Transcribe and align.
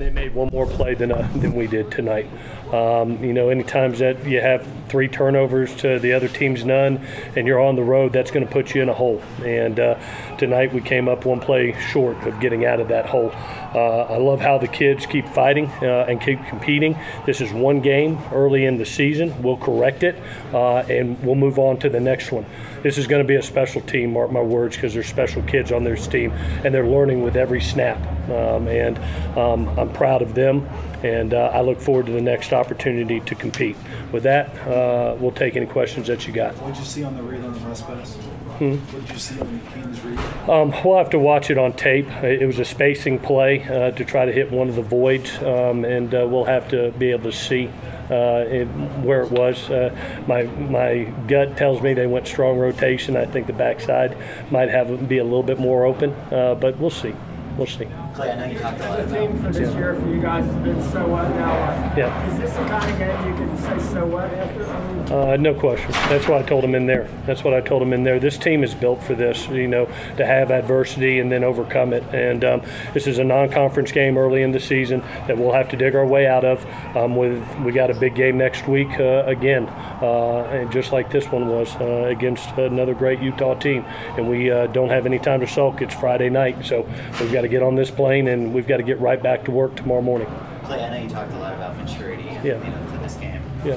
they 0.00 0.10
made 0.10 0.34
one 0.34 0.48
more 0.50 0.66
play 0.66 0.94
than, 0.94 1.12
uh, 1.12 1.28
than 1.36 1.54
we 1.54 1.66
did 1.66 1.90
tonight. 1.90 2.26
Um, 2.72 3.22
you 3.22 3.32
know, 3.32 3.50
any 3.50 3.64
times 3.64 3.98
that 3.98 4.24
you 4.24 4.40
have 4.40 4.66
three 4.88 5.08
turnovers 5.08 5.74
to 5.76 5.98
the 5.98 6.12
other 6.12 6.28
team's 6.28 6.64
none, 6.64 7.04
and 7.36 7.46
you're 7.46 7.60
on 7.60 7.76
the 7.76 7.82
road, 7.82 8.12
that's 8.12 8.30
going 8.30 8.46
to 8.46 8.50
put 8.50 8.74
you 8.74 8.82
in 8.82 8.88
a 8.88 8.94
hole. 8.94 9.22
And 9.44 9.78
uh, 9.78 9.98
tonight 10.38 10.72
we 10.72 10.80
came 10.80 11.08
up 11.08 11.26
one 11.26 11.40
play 11.40 11.78
short 11.90 12.16
of 12.26 12.40
getting 12.40 12.64
out 12.64 12.80
of 12.80 12.88
that 12.88 13.06
hole. 13.06 13.32
Uh, 13.74 14.02
I 14.02 14.16
love 14.16 14.40
how 14.40 14.58
the 14.58 14.68
kids 14.68 15.06
keep 15.06 15.28
fighting 15.28 15.66
uh, 15.82 16.06
and 16.08 16.20
keep 16.20 16.44
competing. 16.46 16.98
This 17.26 17.40
is 17.40 17.52
one 17.52 17.80
game 17.80 18.18
early 18.32 18.64
in 18.64 18.78
the 18.78 18.86
season. 18.86 19.42
We'll 19.42 19.56
correct 19.56 20.02
it, 20.02 20.16
uh, 20.52 20.78
and 20.78 21.22
we'll 21.22 21.36
move 21.36 21.58
on 21.58 21.78
to 21.78 21.88
the 21.88 22.00
next 22.00 22.32
one. 22.32 22.44
This 22.82 22.98
is 22.98 23.06
going 23.06 23.22
to 23.22 23.28
be 23.28 23.36
a 23.36 23.42
special 23.42 23.80
team, 23.82 24.12
mark 24.12 24.32
my 24.32 24.40
words, 24.40 24.76
because 24.76 24.94
there's 24.94 25.06
special 25.06 25.42
kids 25.42 25.70
on 25.70 25.84
this 25.84 26.06
team, 26.06 26.32
and 26.64 26.74
they're 26.74 26.86
learning 26.86 27.22
with 27.22 27.36
every 27.36 27.60
snap. 27.60 27.98
Um, 28.30 28.68
and 28.68 28.98
um, 29.36 29.68
I'm 29.78 29.92
proud 29.92 30.22
of 30.22 30.34
them, 30.34 30.66
and 31.02 31.34
uh, 31.34 31.50
I 31.52 31.60
look 31.60 31.80
forward 31.80 32.06
to 32.06 32.12
the 32.12 32.20
next 32.20 32.52
opportunity 32.52 33.20
to 33.20 33.34
compete. 33.34 33.76
With 34.12 34.22
that, 34.24 34.54
uh, 34.66 35.16
we'll 35.18 35.32
take 35.32 35.56
any 35.56 35.66
questions 35.66 36.06
that 36.06 36.26
you 36.26 36.32
got. 36.32 36.56
What 36.56 36.74
did 36.74 36.78
you 36.78 36.84
see 36.84 37.04
on 37.04 37.16
the 37.16 37.22
read 37.22 37.44
on 37.44 37.52
the 37.52 37.60
rest 37.60 37.86
pass? 37.86 38.16
Hmm? 38.60 38.74
What 38.74 39.06
did 39.06 39.12
you 39.14 39.18
see 39.18 39.40
on? 39.40 40.50
Um, 40.50 40.74
we'll 40.84 40.98
have 40.98 41.08
to 41.10 41.18
watch 41.18 41.48
it 41.48 41.56
on 41.56 41.72
tape. 41.72 42.06
It 42.22 42.46
was 42.46 42.58
a 42.58 42.64
spacing 42.66 43.18
play 43.18 43.62
uh, 43.62 43.92
to 43.92 44.04
try 44.04 44.26
to 44.26 44.32
hit 44.32 44.50
one 44.50 44.68
of 44.68 44.74
the 44.74 44.82
voids, 44.82 45.34
um, 45.38 45.86
and 45.86 46.14
uh, 46.14 46.26
we'll 46.28 46.44
have 46.44 46.68
to 46.68 46.92
be 46.92 47.10
able 47.10 47.30
to 47.30 47.36
see 47.36 47.68
uh, 48.10 48.44
it, 48.46 48.66
where 49.02 49.22
it 49.22 49.30
was. 49.30 49.70
Uh, 49.70 49.96
my 50.26 50.42
my 50.42 51.04
gut 51.26 51.56
tells 51.56 51.80
me 51.80 51.94
they 51.94 52.06
went 52.06 52.26
strong 52.26 52.58
rotation. 52.58 53.16
I 53.16 53.24
think 53.24 53.46
the 53.46 53.54
backside 53.54 54.14
might 54.50 54.68
have 54.68 55.08
be 55.08 55.16
a 55.16 55.24
little 55.24 55.42
bit 55.42 55.58
more 55.58 55.86
open, 55.86 56.10
uh, 56.30 56.54
but 56.54 56.76
we'll 56.78 56.90
see. 56.90 57.14
We'll 57.56 57.66
see. 57.66 57.88
Clay, 58.14 58.32
I 58.32 58.36
know 58.36 58.44
you 58.46 58.58
talked 58.58 58.80
a 58.80 58.88
lot 58.88 58.98
The 58.98 59.04
about 59.04 59.18
theme 59.18 59.42
for 59.42 59.52
this 59.52 59.74
year 59.74 59.94
for 59.94 60.08
you 60.08 60.20
guys 60.20 60.44
has 60.44 60.54
been 60.56 60.82
so 60.90 61.06
what 61.06 61.28
now. 61.30 61.94
Yeah. 61.96 62.32
Is 62.32 62.38
this 62.40 62.52
the 62.52 62.64
kind 62.64 62.90
of 62.90 62.98
game 62.98 63.28
you 63.28 63.34
can 63.36 63.56
say 63.58 63.92
so 63.92 64.04
what 64.06 64.24
after? 64.34 65.14
Uh, 65.14 65.36
no 65.36 65.54
question. 65.54 65.90
That's 66.08 66.26
what 66.26 66.42
I 66.42 66.46
told 66.46 66.64
him 66.64 66.74
in 66.74 66.86
there. 66.86 67.08
That's 67.26 67.44
what 67.44 67.54
I 67.54 67.60
told 67.60 67.82
him 67.82 67.92
in 67.92 68.02
there. 68.02 68.18
This 68.18 68.36
team 68.36 68.64
is 68.64 68.74
built 68.74 69.02
for 69.02 69.14
this, 69.14 69.48
you 69.48 69.68
know, 69.68 69.86
to 70.16 70.26
have 70.26 70.50
adversity 70.50 71.20
and 71.20 71.30
then 71.30 71.44
overcome 71.44 71.92
it. 71.92 72.02
And 72.12 72.44
um, 72.44 72.62
this 72.94 73.06
is 73.06 73.18
a 73.18 73.24
non-conference 73.24 73.92
game 73.92 74.18
early 74.18 74.42
in 74.42 74.50
the 74.50 74.60
season 74.60 75.00
that 75.28 75.38
we'll 75.38 75.52
have 75.52 75.68
to 75.70 75.76
dig 75.76 75.94
our 75.94 76.06
way 76.06 76.26
out 76.26 76.44
of. 76.44 76.64
Um, 76.96 77.14
with 77.14 77.40
we 77.60 77.70
got 77.72 77.90
a 77.90 77.94
big 77.94 78.16
game 78.16 78.38
next 78.38 78.66
week 78.66 78.98
uh, 78.98 79.24
again, 79.26 79.68
uh, 80.02 80.48
and 80.50 80.70
just 80.72 80.90
like 80.92 81.10
this 81.10 81.26
one 81.26 81.48
was 81.48 81.74
uh, 81.76 82.04
against 82.08 82.48
another 82.56 82.94
great 82.94 83.20
Utah 83.20 83.54
team. 83.54 83.84
And 84.16 84.28
we 84.28 84.50
uh, 84.50 84.66
don't 84.68 84.90
have 84.90 85.06
any 85.06 85.18
time 85.20 85.40
to 85.40 85.46
sulk. 85.46 85.80
It's 85.80 85.94
Friday 85.94 86.30
night, 86.30 86.64
so 86.64 86.88
we've 87.20 87.32
got 87.32 87.42
to 87.42 87.48
get 87.48 87.62
on 87.62 87.74
this 87.76 87.90
plane 88.00 88.28
and 88.28 88.54
we've 88.54 88.66
got 88.66 88.78
to 88.78 88.82
get 88.82 88.98
right 88.98 89.22
back 89.22 89.44
to 89.44 89.50
work 89.50 89.76
tomorrow 89.76 90.00
morning. 90.00 90.26
Clay. 90.64 90.82
I 90.82 90.88
know 90.90 91.02
you 91.02 91.08
talked 91.10 91.32
a 91.32 91.38
lot 91.38 91.52
about 91.52 91.76
maturity 91.76 92.26
and 92.28 92.44
Yeah. 92.44 92.54
leading 92.54 92.72
up 92.72 92.92
to 92.92 92.98
this 92.98 93.14
game. 93.16 93.42
Yeah. 93.64 93.76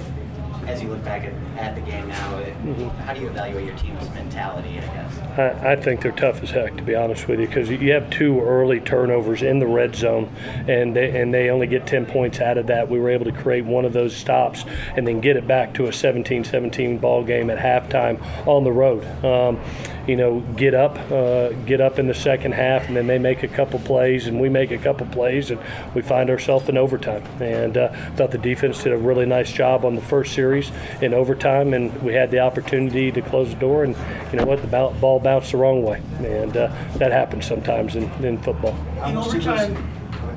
As 0.68 0.82
you 0.82 0.90
look 0.90 1.04
back 1.04 1.24
at, 1.24 1.34
at 1.58 1.76
the 1.76 1.82
game 1.82 2.08
now, 2.08 2.38
it, 2.38 2.54
Mm-hmm. 2.64 2.88
how 3.00 3.14
do 3.14 3.20
you 3.20 3.28
evaluate 3.28 3.66
your 3.66 3.76
team's 3.78 4.10
mentality? 4.12 4.78
I 4.80 4.82
guess. 4.82 5.20
I, 5.38 5.74
I 5.74 5.76
think 5.76 6.02
they're 6.02 6.14
tough 6.14 6.42
as 6.42 6.52
heck, 6.52 6.78
to 6.78 6.84
be 6.84 6.96
honest 6.96 7.28
with 7.28 7.42
you, 7.42 7.48
because 7.48 7.70
you 7.70 7.92
have 7.92 8.10
two 8.10 8.40
early 8.40 8.80
turnovers 8.80 9.42
in 9.42 9.60
the 9.60 9.68
red 9.68 9.94
zone, 9.96 10.34
and 10.68 10.96
they, 10.96 11.20
and 11.20 11.34
they 11.34 11.50
only 11.50 11.68
get 11.68 11.86
10 11.86 12.06
points 12.06 12.40
out 12.40 12.58
of 12.58 12.68
that. 12.68 12.90
We 12.90 13.00
were 13.00 13.10
able 13.10 13.26
to 13.26 13.34
create 13.34 13.66
one 13.66 13.84
of 13.84 13.92
those 13.92 14.16
stops 14.16 14.64
and 14.96 15.06
then 15.06 15.20
get 15.20 15.36
it 15.36 15.46
back 15.46 15.74
to 15.74 15.86
a 15.88 15.90
17-17 15.90 17.02
ball 17.02 17.24
game 17.24 17.50
at 17.50 17.58
halftime 17.58 18.22
on 18.48 18.64
the 18.64 18.72
road. 18.72 19.04
Um, 19.26 19.60
you 20.08 20.16
know, 20.18 20.42
get 20.58 20.74
up, 20.74 20.98
uh, 21.12 21.50
get 21.66 21.80
up 21.82 21.98
in 22.00 22.08
the 22.08 22.14
second 22.14 22.54
half, 22.54 22.88
and 22.88 22.96
then 22.96 23.08
they 23.08 23.18
make 23.20 23.44
a 23.44 23.48
couple 23.48 23.80
plays, 23.80 24.28
and 24.28 24.40
we 24.40 24.50
make 24.50 24.72
a 24.72 24.78
couple 24.78 25.06
plays, 25.08 25.50
and 25.52 25.60
we 25.96 26.02
find 26.02 26.30
ourselves 26.30 26.68
in 26.70 26.78
overtime. 26.78 27.24
And 27.42 27.78
uh, 27.78 27.90
thought 28.16 28.32
the 28.32 28.38
defense 28.38 28.84
did 28.84 28.94
a 28.94 28.98
really 28.98 29.26
nice 29.26 29.52
job 29.52 29.86
on 29.86 29.96
the 29.96 30.02
first 30.02 30.34
series 30.34 30.53
in 31.02 31.14
overtime, 31.14 31.74
and 31.74 32.02
we 32.02 32.14
had 32.14 32.32
the 32.32 32.40
opportunity 32.40 33.12
to 33.12 33.22
close 33.22 33.50
the 33.50 33.60
door. 33.60 33.84
And 33.84 33.96
you 34.32 34.40
know 34.40 34.46
what, 34.46 34.62
the 34.62 34.68
ball, 34.68 35.20
bounced 35.20 35.52
the 35.52 35.58
wrong 35.58 35.84
way, 35.84 36.02
and 36.20 36.56
uh, 36.56 36.72
that 36.98 37.12
happens 37.12 37.46
sometimes 37.46 37.96
in, 37.96 38.04
in 38.24 38.38
football. 38.38 38.76
In 39.06 39.18
overtime, 39.18 39.76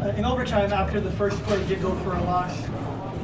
uh, 0.01 0.09
in 0.17 0.25
overtime 0.25 0.73
after 0.73 1.01
the 1.01 1.11
first 1.13 1.43
play 1.45 1.65
did 1.67 1.83
go 1.83 1.95
for 1.97 2.15
a 2.15 2.23
loss, 2.25 2.55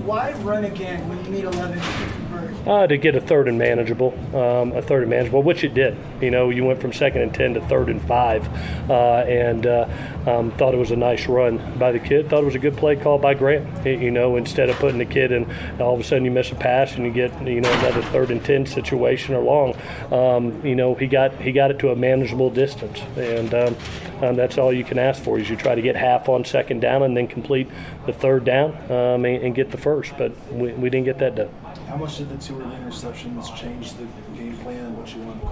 why 0.05 0.33
run 0.43 0.65
again 0.65 1.09
when 1.09 1.25
you 1.25 1.31
need 1.31 1.45
11 1.45 1.79
to 1.79 1.85
convert? 1.85 2.22
Uh, 2.67 2.87
to 2.87 2.97
get 2.97 3.17
a 3.17 3.21
third 3.21 3.49
and 3.49 3.59
manageable, 3.59 4.15
um, 4.37 4.71
a 4.73 4.81
third 4.81 5.03
and 5.03 5.11
manageable, 5.11 5.43
which 5.43 5.65
it 5.65 5.75
did. 5.75 5.97
You 6.21 6.31
know, 6.31 6.51
you 6.51 6.65
went 6.65 6.81
from 6.81 6.93
second 6.93 7.23
and 7.23 7.35
ten 7.35 7.55
to 7.55 7.61
third 7.63 7.89
and 7.89 8.01
five, 8.03 8.49
uh, 8.89 9.25
and 9.27 9.67
uh, 9.67 9.89
um, 10.29 10.53
thought 10.53 10.73
it 10.73 10.77
was 10.77 10.93
a 10.93 10.97
nice 10.97 11.27
run 11.27 11.77
by 11.77 11.91
the 11.91 11.99
kid. 11.99 12.31
Thought 12.31 12.43
it 12.43 12.47
was 12.47 12.55
a 12.55 12.61
good 12.61 12.77
play 12.77 12.95
call 12.95 13.19
by 13.19 13.35
Graham. 13.35 13.67
You 13.85 14.13
know, 14.13 14.37
instead 14.37 14.71
of 14.71 14.77
putting 14.77 14.99
the 14.99 15.05
kid 15.05 15.33
in, 15.33 15.51
all 15.81 15.95
of 15.95 16.01
a 16.01 16.05
sudden 16.05 16.25
you 16.25 16.31
miss 16.31 16.53
a 16.53 16.55
pass 16.55 16.95
and 16.95 17.05
you 17.05 17.13
get 17.13 17.33
you 17.45 17.61
know 17.61 17.73
another 17.81 18.03
third 18.03 18.31
and 18.31 18.45
ten 18.45 18.65
situation 18.65 19.35
or 19.35 19.43
long. 19.43 19.75
Um, 20.13 20.65
you 20.65 20.77
know, 20.77 20.95
he 20.95 21.09
got 21.09 21.35
he 21.41 21.51
got 21.51 21.73
it 21.73 21.81
to 21.81 21.91
a 21.91 21.97
manageable 21.97 22.51
distance, 22.51 23.01
and 23.17 23.53
um, 23.55 23.77
um, 24.23 24.37
that's 24.37 24.57
all 24.57 24.73
you 24.73 24.85
can 24.85 25.01
ask 25.01 25.21
for. 25.21 25.37
Is 25.37 25.51
you 25.51 25.57
try 25.57 25.75
to 25.75 25.83
get 25.83 25.97
half 25.97 26.29
on 26.29 26.45
second 26.45 26.79
down 26.79 27.03
and 27.03 27.17
then 27.17 27.27
complete 27.27 27.69
the 28.07 28.13
third 28.13 28.45
down 28.45 28.71
um, 28.89 29.25
and, 29.25 29.43
and 29.43 29.55
get 29.55 29.73
the 29.73 29.79
first, 29.79 30.17
but 30.17 30.31
we, 30.53 30.73
we 30.75 30.91
didn't 30.91 31.07
get 31.07 31.19
that 31.19 31.35
done. 31.35 31.51
How 31.93 31.99
much 31.99 32.17
did 32.17 32.31
the 32.31 32.39
two 32.39 32.59
early 32.59 32.75
interceptions 32.77 33.55
change 33.55 33.93
the 33.93 34.07
game 34.35 34.57
plan 34.63 34.79
and 34.79 34.97
what 34.97 35.15
you 35.15 35.21
wanted 35.21 35.41
to 35.43 35.47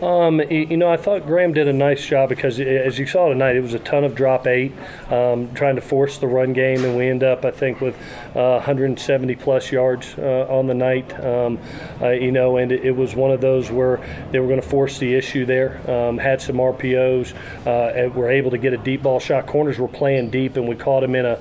call? 0.00 0.22
Um, 0.22 0.40
you 0.40 0.78
know, 0.78 0.90
I 0.90 0.96
thought 0.96 1.26
Graham 1.26 1.52
did 1.52 1.68
a 1.68 1.74
nice 1.74 2.06
job 2.06 2.30
because, 2.30 2.58
as 2.58 2.98
you 2.98 3.04
saw 3.04 3.28
tonight, 3.28 3.54
it 3.54 3.60
was 3.60 3.74
a 3.74 3.78
ton 3.80 4.02
of 4.02 4.14
drop 4.14 4.46
eight, 4.46 4.72
um, 5.10 5.52
trying 5.52 5.74
to 5.74 5.82
force 5.82 6.16
the 6.16 6.26
run 6.26 6.54
game, 6.54 6.82
and 6.86 6.96
we 6.96 7.06
end 7.10 7.22
up, 7.22 7.44
I 7.44 7.50
think, 7.50 7.82
with 7.82 7.96
uh, 8.34 8.64
170 8.64 9.36
plus 9.36 9.70
yards 9.70 10.14
uh, 10.16 10.46
on 10.48 10.68
the 10.68 10.74
night. 10.74 11.12
Um, 11.22 11.58
uh, 12.00 12.08
you 12.12 12.32
know, 12.32 12.56
and 12.56 12.72
it, 12.72 12.82
it 12.82 12.96
was 12.96 13.14
one 13.14 13.30
of 13.30 13.42
those 13.42 13.70
where 13.70 14.00
they 14.32 14.40
were 14.40 14.48
going 14.48 14.62
to 14.62 14.66
force 14.66 14.98
the 14.98 15.14
issue 15.14 15.44
there. 15.44 15.78
Um, 15.90 16.16
had 16.16 16.40
some 16.40 16.56
RPOs, 16.56 17.34
uh, 17.66 17.92
and 17.94 18.14
were 18.14 18.30
able 18.30 18.52
to 18.52 18.58
get 18.58 18.72
a 18.72 18.78
deep 18.78 19.02
ball 19.02 19.20
shot. 19.20 19.46
Corners 19.46 19.78
were 19.78 19.88
playing 19.88 20.30
deep, 20.30 20.56
and 20.56 20.66
we 20.66 20.76
caught 20.76 21.04
him 21.04 21.14
in 21.14 21.26
a 21.26 21.38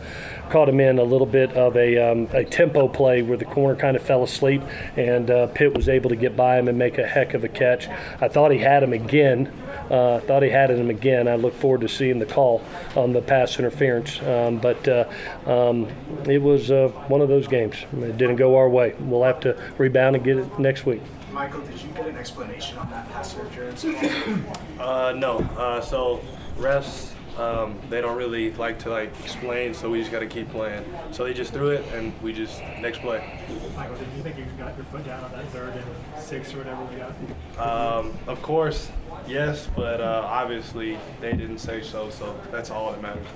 caught 0.53 0.69
him 0.69 0.79
in 0.79 0.99
a 0.99 1.03
little 1.03 1.25
bit 1.25 1.51
of 1.53 1.75
a, 1.75 1.97
um, 1.97 2.27
a 2.31 2.45
tempo 2.45 2.87
play 2.87 3.23
where 3.23 3.37
the 3.37 3.45
corner 3.45 3.75
kind 3.75 3.97
of 3.97 4.03
fell 4.03 4.21
asleep, 4.21 4.61
and 4.95 5.31
uh, 5.31 5.47
Pitt 5.47 5.73
was 5.73 5.89
able 5.89 6.11
to 6.11 6.15
get 6.15 6.37
by 6.37 6.59
him 6.59 6.67
and 6.67 6.77
make 6.77 6.99
a 6.99 7.07
heck 7.07 7.33
of 7.33 7.43
a 7.43 7.49
catch. 7.49 7.87
I 8.21 8.27
thought 8.27 8.51
he 8.51 8.59
had 8.59 8.83
him 8.83 8.93
again. 8.93 9.51
Uh, 9.89 10.19
thought 10.19 10.43
he 10.43 10.49
had 10.49 10.69
him 10.69 10.91
again. 10.91 11.27
I 11.27 11.37
look 11.37 11.55
forward 11.55 11.81
to 11.81 11.89
seeing 11.89 12.19
the 12.19 12.27
call 12.27 12.61
on 12.95 13.13
the 13.13 13.21
pass 13.21 13.57
interference. 13.57 14.21
Um, 14.21 14.59
but 14.59 14.87
uh, 14.87 15.09
um, 15.47 15.87
it 16.29 16.39
was 16.39 16.69
uh, 16.69 16.89
one 17.07 17.21
of 17.21 17.29
those 17.29 17.47
games. 17.47 17.75
It 17.91 18.17
didn't 18.19 18.35
go 18.35 18.55
our 18.55 18.69
way. 18.69 18.93
We'll 18.99 19.23
have 19.23 19.39
to 19.39 19.59
rebound 19.79 20.17
and 20.17 20.23
get 20.23 20.37
it 20.37 20.59
next 20.59 20.85
week. 20.85 21.01
Michael, 21.31 21.61
did 21.61 21.81
you 21.81 21.89
get 21.89 22.05
an 22.05 22.15
explanation 22.15 22.77
on 22.77 22.91
that 22.91 23.09
pass 23.11 23.35
interference? 23.35 23.85
Uh, 24.79 25.13
no. 25.13 25.39
Uh, 25.57 25.81
so 25.81 26.21
refs, 26.59 27.13
um, 27.37 27.79
they 27.89 28.01
don't 28.01 28.17
really 28.17 28.51
like 28.53 28.79
to 28.79 28.89
like 28.89 29.11
explain, 29.21 29.73
so 29.73 29.89
we 29.89 29.99
just 29.99 30.11
got 30.11 30.19
to 30.19 30.27
keep 30.27 30.49
playing. 30.49 30.85
So 31.11 31.23
they 31.23 31.33
just 31.33 31.53
threw 31.53 31.69
it, 31.69 31.85
and 31.93 32.13
we 32.21 32.33
just 32.33 32.61
next 32.79 32.99
play. 32.99 33.39
Michael, 33.75 33.95
did 33.95 34.07
you 34.15 34.23
think 34.23 34.37
you 34.37 34.45
got 34.57 34.75
your 34.75 34.85
foot 34.85 35.05
down 35.05 35.23
on 35.23 35.31
that 35.31 35.45
third 35.47 35.73
and 35.73 36.23
six 36.23 36.53
or 36.53 36.59
whatever 36.59 36.83
we 36.85 36.95
got? 36.95 37.97
Um, 37.97 38.13
of 38.27 38.41
course, 38.41 38.91
yes, 39.27 39.67
but 39.75 39.99
uh, 39.99 40.23
obviously 40.25 40.97
they 41.21 41.33
didn't 41.33 41.59
say 41.59 41.81
so, 41.81 42.09
so 42.09 42.39
that's 42.51 42.69
all 42.69 42.91
that 42.91 43.01
matters. 43.01 43.27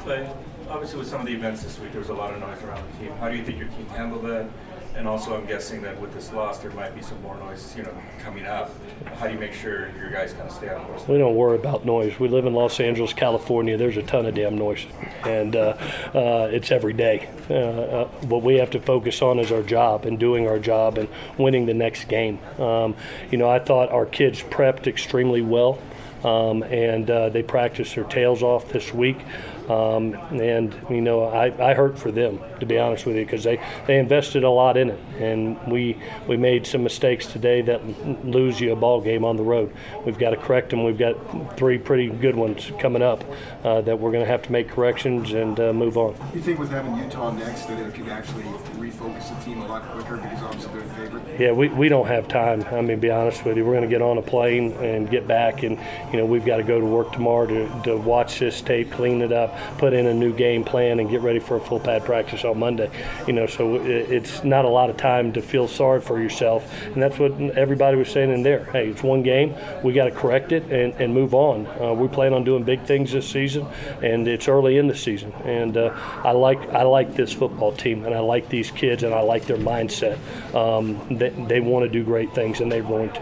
Clay, 0.00 0.30
obviously 0.68 0.98
with 0.98 1.08
some 1.08 1.20
of 1.20 1.26
the 1.26 1.34
events 1.34 1.62
this 1.62 1.78
week, 1.78 1.92
there 1.92 2.00
was 2.00 2.10
a 2.10 2.14
lot 2.14 2.32
of 2.32 2.40
noise 2.40 2.62
around 2.62 2.82
the 2.92 2.98
team. 2.98 3.12
How 3.18 3.28
do 3.28 3.36
you 3.36 3.44
think 3.44 3.58
your 3.58 3.68
team 3.68 3.86
handled 3.88 4.24
that? 4.24 4.46
And 4.94 5.08
also, 5.08 5.34
I'm 5.34 5.46
guessing 5.46 5.80
that 5.82 5.98
with 6.00 6.12
this 6.12 6.32
loss, 6.32 6.58
there 6.58 6.70
might 6.72 6.94
be 6.94 7.00
some 7.00 7.20
more 7.22 7.36
noise, 7.38 7.74
you 7.76 7.82
know, 7.82 7.94
coming 8.22 8.44
up. 8.44 8.70
How 9.16 9.26
do 9.26 9.32
you 9.32 9.38
make 9.38 9.54
sure 9.54 9.88
your 9.96 10.10
guys 10.10 10.32
kind 10.34 10.48
of 10.48 10.52
stay 10.54 10.68
on 10.68 10.84
course? 10.84 11.08
We 11.08 11.16
don't 11.16 11.34
worry 11.34 11.56
about 11.56 11.86
noise. 11.86 12.18
We 12.20 12.28
live 12.28 12.44
in 12.44 12.52
Los 12.52 12.78
Angeles, 12.78 13.14
California. 13.14 13.78
There's 13.78 13.96
a 13.96 14.02
ton 14.02 14.26
of 14.26 14.34
damn 14.34 14.56
noise, 14.56 14.84
and 15.24 15.56
uh, 15.56 15.76
uh, 16.14 16.50
it's 16.52 16.70
every 16.70 16.92
day. 16.92 17.30
Uh, 17.48 17.54
uh, 17.54 18.08
what 18.26 18.42
we 18.42 18.56
have 18.56 18.70
to 18.70 18.80
focus 18.80 19.22
on 19.22 19.38
is 19.38 19.50
our 19.50 19.62
job 19.62 20.04
and 20.04 20.18
doing 20.18 20.46
our 20.46 20.58
job 20.58 20.98
and 20.98 21.08
winning 21.38 21.64
the 21.64 21.74
next 21.74 22.04
game. 22.04 22.38
Um, 22.58 22.94
you 23.30 23.38
know, 23.38 23.48
I 23.48 23.60
thought 23.60 23.90
our 23.90 24.06
kids 24.06 24.42
prepped 24.42 24.86
extremely 24.86 25.42
well. 25.42 25.78
Um, 26.24 26.62
and 26.62 27.10
uh, 27.10 27.30
they 27.30 27.42
practiced 27.42 27.96
their 27.96 28.04
tails 28.04 28.44
off 28.44 28.68
this 28.68 28.94
week. 28.94 29.18
Um, 29.68 30.14
and 30.14 30.74
you 30.90 31.00
know, 31.00 31.24
I, 31.24 31.70
I 31.70 31.74
hurt 31.74 31.98
for 31.98 32.10
them 32.10 32.40
to 32.60 32.66
be 32.66 32.78
honest 32.78 33.06
with 33.06 33.16
you 33.16 33.24
because 33.24 33.44
they, 33.44 33.60
they 33.86 33.98
invested 33.98 34.44
a 34.44 34.50
lot 34.50 34.76
in 34.76 34.90
it, 34.90 35.00
and 35.18 35.58
we 35.66 35.96
we 36.28 36.36
made 36.36 36.66
some 36.66 36.82
mistakes 36.82 37.26
today 37.26 37.62
that 37.62 38.24
lose 38.24 38.60
you 38.60 38.72
a 38.72 38.76
ball 38.76 39.00
game 39.00 39.24
on 39.24 39.36
the 39.36 39.42
road. 39.42 39.72
We've 40.04 40.18
got 40.18 40.30
to 40.30 40.36
correct 40.36 40.70
them. 40.70 40.84
We've 40.84 40.98
got 40.98 41.56
three 41.56 41.78
pretty 41.78 42.08
good 42.08 42.36
ones 42.36 42.70
coming 42.78 43.02
up 43.02 43.24
uh, 43.64 43.80
that 43.82 43.98
we're 43.98 44.12
going 44.12 44.24
to 44.24 44.30
have 44.30 44.42
to 44.42 44.52
make 44.52 44.68
corrections 44.68 45.32
and 45.32 45.58
uh, 45.58 45.72
move 45.72 45.96
on. 45.96 46.16
You 46.34 46.40
think 46.40 46.58
with 46.58 46.70
having 46.70 46.96
Utah 46.96 47.30
next 47.32 47.66
that 47.66 47.78
it 47.78 47.94
could 47.94 48.08
actually 48.08 48.44
refocus 48.44 49.36
the 49.36 49.44
team 49.44 49.62
a 49.62 49.66
lot 49.66 49.82
quicker 49.90 50.16
because 50.16 50.42
obviously 50.42 50.72
they're 50.72 50.82
the 50.88 50.94
favorite? 50.94 51.40
Yeah, 51.40 51.52
we, 51.52 51.68
we 51.68 51.88
don't 51.88 52.06
have 52.06 52.28
time. 52.28 52.62
I 52.70 52.80
mean, 52.80 53.00
be 53.00 53.10
honest 53.10 53.44
with 53.44 53.56
you, 53.56 53.64
we're 53.64 53.72
going 53.72 53.88
to 53.88 53.88
get 53.88 54.02
on 54.02 54.18
a 54.18 54.22
plane 54.22 54.72
and 54.72 55.10
get 55.10 55.26
back, 55.26 55.62
and 55.62 55.78
you 56.12 56.18
know 56.18 56.26
we've 56.26 56.44
got 56.44 56.58
to 56.58 56.62
go 56.62 56.80
to 56.80 56.86
work 56.86 57.12
tomorrow 57.12 57.46
to, 57.46 57.82
to 57.84 57.96
watch 57.96 58.38
this 58.38 58.60
tape, 58.60 58.90
clean 58.92 59.22
it 59.22 59.32
up, 59.32 59.51
put 59.78 59.92
in 59.92 60.06
a 60.06 60.14
new 60.14 60.32
game 60.32 60.64
plan 60.64 61.00
and 61.00 61.10
get 61.10 61.20
ready 61.20 61.38
for 61.38 61.56
a 61.56 61.60
full 61.60 61.80
pad 61.80 62.04
practice 62.04 62.44
on 62.44 62.58
Monday. 62.58 62.90
You 63.26 63.32
know, 63.32 63.46
so 63.46 63.76
it, 63.76 64.10
it's 64.10 64.44
not 64.44 64.64
a 64.64 64.68
lot 64.68 64.90
of 64.90 64.96
time 64.96 65.32
to 65.34 65.42
feel 65.42 65.68
sorry 65.68 66.00
for 66.00 66.20
yourself, 66.20 66.70
and 66.86 67.02
that's 67.02 67.18
what 67.18 67.32
everybody 67.56 67.96
was 67.96 68.08
saying 68.08 68.30
in 68.30 68.42
there. 68.42 68.64
Hey, 68.66 68.88
it's 68.88 69.02
one 69.02 69.22
game. 69.22 69.54
We 69.82 69.92
got 69.92 70.04
to 70.04 70.10
correct 70.10 70.52
it 70.52 70.64
and, 70.64 70.94
and 70.94 71.14
move 71.14 71.34
on. 71.34 71.66
Uh, 71.80 71.92
we 71.92 72.08
plan 72.08 72.32
on 72.32 72.44
doing 72.44 72.64
big 72.64 72.82
things 72.84 73.12
this 73.12 73.28
season, 73.28 73.66
and 74.02 74.26
it's 74.28 74.48
early 74.48 74.78
in 74.78 74.86
the 74.86 74.96
season. 74.96 75.32
And 75.44 75.76
uh, 75.76 75.94
I 76.24 76.32
like 76.32 76.60
I 76.70 76.82
like 76.82 77.14
this 77.14 77.32
football 77.32 77.72
team, 77.72 78.04
and 78.04 78.14
I 78.14 78.20
like 78.20 78.48
these 78.48 78.70
kids, 78.70 79.02
and 79.02 79.14
I 79.14 79.20
like 79.20 79.46
their 79.46 79.56
mindset. 79.56 80.18
Um, 80.54 81.00
they 81.16 81.30
they 81.30 81.60
want 81.60 81.84
to 81.84 81.88
do 81.88 82.04
great 82.04 82.34
things, 82.34 82.60
and 82.60 82.70
they're 82.70 82.82
going 82.82 83.10
to. 83.12 83.20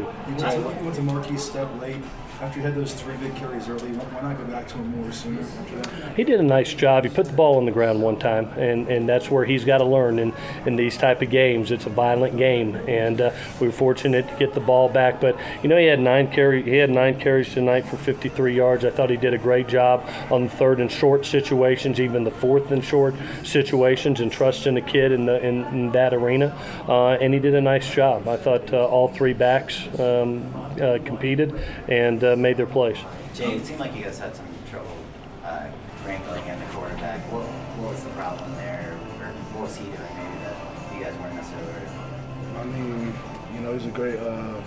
Stepp 1.35 1.81
late. 1.81 1.97
After 2.41 2.59
you 2.59 2.65
had 2.65 2.75
those 2.75 2.95
three 2.95 3.15
big 3.17 3.37
carries 3.37 3.69
early, 3.69 3.93
why 3.93 4.23
not 4.23 4.39
go 4.39 4.45
back 4.45 4.67
to 4.69 4.79
him 4.79 4.99
more 4.99 5.13
sooner 5.13 5.43
after 5.43 5.77
that? 5.77 6.17
He 6.17 6.25
did 6.25 6.41
a 6.41 6.43
nice 6.43 6.73
job. 6.73 7.05
He 7.05 7.11
put 7.11 7.27
the 7.27 7.35
ball 7.35 7.59
on 7.59 7.67
the 7.67 7.71
ground 7.71 8.01
one 8.01 8.19
time, 8.19 8.47
and, 8.59 8.89
and 8.89 9.07
that's 9.07 9.31
where 9.31 9.45
he's 9.45 9.67
got 9.67 9.79
to 9.79 9.85
learn 9.85 10.19
in, 10.19 10.33
in 10.65 10.75
these 10.75 10.97
type 10.97 11.21
of 11.21 11.29
games. 11.29 11.71
It's 11.71 11.85
a 11.85 11.91
violent 11.91 12.39
game, 12.39 12.77
and 12.89 13.21
uh, 13.21 13.33
we 13.61 13.67
were 13.67 13.73
fortunate 13.75 14.27
to 14.27 14.35
get 14.37 14.55
the 14.55 14.61
ball 14.61 14.89
back. 14.89 15.21
But 15.21 15.37
you 15.63 15.69
know, 15.69 15.77
he 15.77 15.85
had 15.85 16.01
nine 16.01 16.33
carry 16.33 16.63
he 16.63 16.77
had 16.77 16.89
nine 16.89 17.21
carries 17.21 17.53
tonight 17.53 17.83
for 17.83 17.99
53 17.99 18.57
yards. 18.57 18.87
I 18.87 18.91
thought 18.91 19.11
he 19.11 19.19
did 19.19 19.35
a 19.35 19.39
great 19.39 19.69
job 19.69 20.09
on 20.31 20.45
the 20.45 20.51
third 20.51 20.81
and 20.81 20.91
short 20.91 21.27
situations, 21.27 22.01
even 22.01 22.25
the 22.25 22.31
fourth 22.31 22.71
and 22.71 22.83
short 22.83 23.15
situations, 23.45 24.21
and 24.21 24.33
trusting 24.33 24.75
the 24.75 24.81
kid 24.81 25.13
in 25.13 25.27
the 25.27 25.47
in, 25.47 25.65
in 25.67 25.93
that 25.93 26.15
arena. 26.15 26.57
Uh, 26.89 27.11
and 27.21 27.35
he 27.35 27.41
did 27.41 27.55
a 27.55 27.61
nice 27.61 27.93
job. 27.93 28.27
I 28.29 28.39
thought 28.39 28.73
uh, 28.73 28.87
all 28.87 29.09
three 29.09 29.35
backs 29.35 29.87
um, 29.99 30.55
uh, 30.81 30.99
competed 31.05 31.55
and 31.89 32.25
uh, 32.31 32.37
made 32.37 32.57
their 32.57 32.67
plays. 32.67 32.99
Jay, 33.35 33.57
it 33.57 33.65
seemed 33.67 33.81
like 33.81 33.95
you 33.95 34.03
guys 34.03 34.19
had 34.19 34.35
some 34.35 34.47
trouble 34.71 34.97
uh, 35.45 35.67
wrangling 36.07 36.47
in 36.47 36.59
the 36.59 36.67
quarterback. 36.67 37.21
What, 37.33 37.45
what 37.79 37.93
was 37.93 38.05
the 38.05 38.11
problem 38.11 38.55
there, 38.57 38.97
or 39.21 39.27
what 39.55 39.63
was 39.65 39.77
he 39.77 39.85
doing 39.85 40.15
maybe 40.17 40.39
that 40.45 40.57
you 40.95 41.05
guys 41.05 41.15
weren't 41.21 41.35
necessarily 41.35 41.67
worried 41.69 41.89
about? 41.89 42.11
I 42.57 42.65
mean, 42.65 43.15
you 43.55 43.61
know, 43.61 43.73
he's 43.73 43.87
a 43.87 43.91
great, 43.91 44.19
uh, 44.19 44.61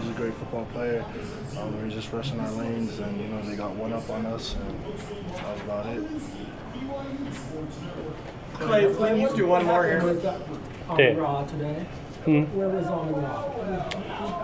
he's 0.00 0.10
a 0.10 0.14
great 0.14 0.34
football 0.34 0.66
player. 0.72 1.04
Um, 1.58 1.76
we're 1.76 1.88
just 1.90 2.12
rushing 2.12 2.40
our 2.40 2.50
lanes, 2.52 2.98
and 2.98 3.20
you 3.20 3.28
know, 3.28 3.40
they 3.42 3.56
got 3.56 3.74
one 3.74 3.92
up 3.92 4.08
on 4.10 4.26
us, 4.26 4.54
and 4.54 4.84
that 5.34 5.52
was 5.54 5.60
about 5.62 5.86
it. 5.86 6.04
Clay, 8.54 8.86
when 8.92 9.20
you 9.20 9.34
do 9.36 9.46
one 9.46 9.64
more 9.66 9.84
here. 9.84 10.02
Was 10.02 10.22
that 10.22 10.40
on 10.88 10.98
Yeah. 10.98 11.14
Ra 11.14 11.44
today? 11.44 11.86
Hmm? 12.24 12.42
Where 12.56 12.68
was 12.68 12.86
on 12.86 13.12
the 13.12 13.18
Ra? 13.18 13.58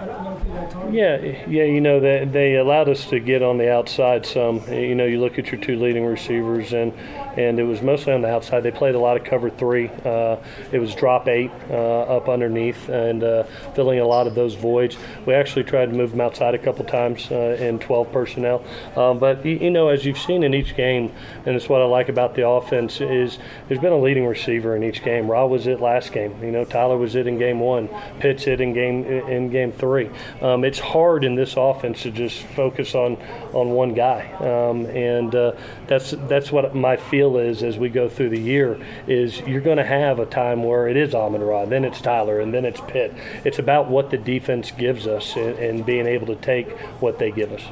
I 0.04 0.06
don't 0.06 0.24
know 0.24 0.36
if 0.36 0.46
you 0.46 0.52
had 0.52 0.70
time. 0.70 0.94
Yeah, 0.94 1.16
yeah, 1.48 1.64
you 1.64 1.80
know 1.80 2.00
they 2.00 2.24
they 2.24 2.56
allowed 2.56 2.88
us 2.88 3.06
to 3.06 3.20
get 3.20 3.42
on 3.42 3.58
the 3.58 3.72
outside 3.72 4.26
some. 4.26 4.62
You 4.70 4.94
know, 4.94 5.06
you 5.06 5.20
look 5.20 5.38
at 5.38 5.50
your 5.50 5.60
two 5.60 5.78
leading 5.78 6.04
receivers, 6.04 6.72
and 6.72 6.92
and 7.36 7.58
it 7.58 7.64
was 7.64 7.82
mostly 7.82 8.12
on 8.12 8.22
the 8.22 8.28
outside. 8.28 8.60
They 8.60 8.70
played 8.70 8.94
a 8.94 8.98
lot 8.98 9.16
of 9.16 9.24
cover 9.24 9.50
three. 9.50 9.90
Uh, 10.04 10.36
it 10.72 10.78
was 10.78 10.94
drop 10.94 11.28
eight 11.28 11.50
uh, 11.70 12.02
up 12.02 12.28
underneath 12.28 12.88
and 12.88 13.22
uh, 13.22 13.42
filling 13.74 13.98
a 13.98 14.06
lot 14.06 14.26
of 14.26 14.34
those 14.34 14.54
voids. 14.54 14.96
We 15.26 15.34
actually 15.34 15.64
tried 15.64 15.86
to 15.86 15.92
move 15.92 16.12
them 16.12 16.20
outside 16.20 16.54
a 16.54 16.58
couple 16.58 16.84
times 16.84 17.30
uh, 17.30 17.56
in 17.58 17.78
12 17.78 18.12
personnel. 18.12 18.64
Um, 18.96 19.18
but 19.18 19.44
you, 19.44 19.70
know, 19.70 19.88
as 19.88 20.04
you've 20.04 20.18
seen 20.18 20.42
in 20.42 20.54
each 20.54 20.76
game, 20.76 21.12
and 21.44 21.56
it's 21.56 21.68
what 21.68 21.82
I 21.82 21.86
like 21.86 22.08
about 22.08 22.34
the 22.34 22.46
offense 22.46 23.00
is 23.00 23.38
there's 23.68 23.80
been 23.80 23.92
a 23.92 24.00
leading 24.00 24.26
receiver 24.26 24.76
in 24.76 24.82
each 24.82 25.02
game. 25.02 25.28
Ra 25.28 25.46
was 25.46 25.66
it 25.66 25.80
last 25.80 26.12
game. 26.12 26.42
You 26.42 26.50
know, 26.50 26.64
Tyler 26.64 26.96
was 26.96 27.14
it 27.14 27.26
in 27.26 27.38
game 27.38 27.60
one. 27.60 27.73
Pitts 28.20 28.46
it 28.46 28.60
in 28.60 28.72
game 28.72 29.04
in 29.04 29.50
game 29.50 29.72
three. 29.72 30.10
Um, 30.40 30.64
it's 30.64 30.78
hard 30.78 31.24
in 31.24 31.34
this 31.34 31.56
offense 31.56 32.02
to 32.02 32.10
just 32.10 32.42
focus 32.42 32.94
on 32.94 33.16
on 33.52 33.70
one 33.70 33.94
guy, 33.94 34.30
um, 34.40 34.86
and 34.86 35.34
uh, 35.34 35.52
that's 35.86 36.12
that's 36.28 36.50
what 36.50 36.74
my 36.74 36.96
feel 36.96 37.36
is 37.38 37.62
as 37.62 37.78
we 37.78 37.88
go 37.88 38.08
through 38.08 38.30
the 38.30 38.40
year. 38.40 38.78
Is 39.06 39.40
you're 39.40 39.60
going 39.60 39.78
to 39.78 39.84
have 39.84 40.18
a 40.18 40.26
time 40.26 40.62
where 40.62 40.88
it 40.88 40.96
is 40.96 41.14
Amon 41.14 41.42
Ra, 41.42 41.64
then 41.64 41.84
it's 41.84 42.00
Tyler, 42.00 42.40
and 42.40 42.52
then 42.52 42.64
it's 42.64 42.80
Pitt. 42.80 43.14
It's 43.44 43.58
about 43.58 43.88
what 43.88 44.10
the 44.10 44.18
defense 44.18 44.70
gives 44.70 45.06
us 45.06 45.36
and, 45.36 45.58
and 45.58 45.86
being 45.86 46.06
able 46.06 46.26
to 46.28 46.36
take 46.36 46.70
what 47.00 47.18
they 47.18 47.30
give 47.30 47.52
us. 47.52 47.62